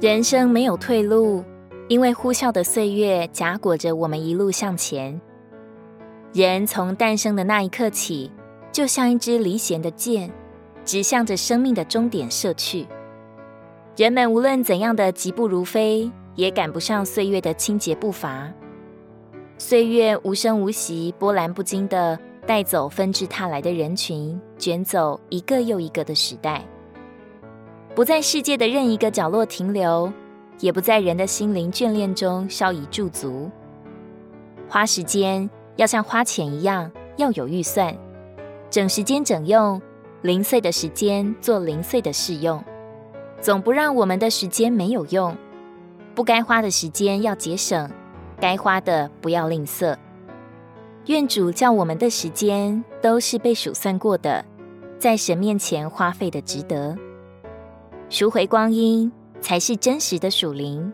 [0.00, 1.42] 人生没有退路，
[1.88, 5.18] 因为呼啸的岁月夹裹着我们一路向前。
[6.32, 8.30] 人从诞生的那一刻起，
[8.72, 10.30] 就像一支离弦的箭，
[10.84, 12.86] 直向着生命的终点射去。
[13.96, 18.52] 人们无论怎样的疾步如飞，也赶不上岁月的清洁步伐。
[19.56, 26.62] 岁月无声无息、波澜不惊地带走纷至沓来的人群，卷走一个又一个的时代。
[27.94, 30.12] 不在世界的任一个角落停留，
[30.58, 33.48] 也不在人的心灵眷恋中稍一驻足。
[34.68, 37.96] 花时间要像花钱一样，要有预算，
[38.68, 39.80] 整时间整用，
[40.22, 42.64] 零碎的时间做零碎的事用，
[43.40, 45.36] 总不让我们的时间没有用。
[46.16, 47.88] 不该花的时间要节省，
[48.40, 49.96] 该花的不要吝啬。
[51.06, 54.44] 愿主叫我们的时间都是被数算过的，
[54.98, 56.96] 在神面前花费的值得。
[58.14, 60.92] 赎回光阴才是真实的属灵。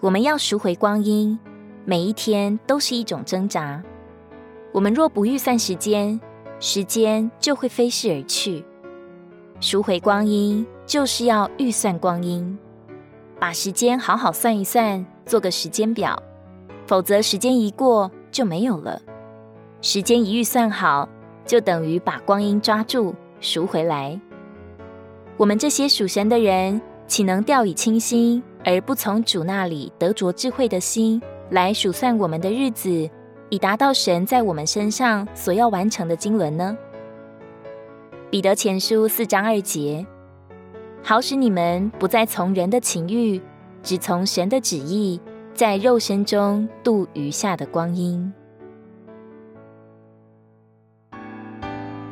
[0.00, 1.38] 我们要赎回光阴，
[1.86, 3.82] 每一天都是一种挣扎。
[4.70, 6.20] 我们若不预算时间，
[6.60, 8.62] 时间就会飞逝而去。
[9.58, 12.58] 赎回光阴就是要预算光阴，
[13.40, 16.22] 把时间好好算一算，做个时间表。
[16.86, 19.00] 否则时间一过就没有了。
[19.80, 21.08] 时间一预算好，
[21.46, 24.20] 就等于把光阴抓住，赎回来。
[25.36, 33.10] 我们这些属神的人，岂能掉以轻心，而不从主那里得着智慧的心来数算我们的日子，
[33.50, 36.78] 以达到神在我们身上所要完成的经纶呢？
[38.30, 40.06] 彼得前书四章二节，
[41.02, 43.42] 好使你们不再从人的情欲，
[43.82, 45.20] 只从神的旨意，
[45.52, 48.32] 在肉身中度余下的光阴。